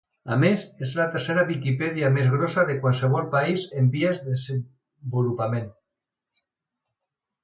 [0.33, 5.69] A més, és la tercera Viquipèdia més grossa de qualsevol país en vies de desenvolupament.